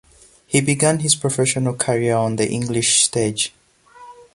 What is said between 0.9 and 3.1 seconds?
his professional career on the English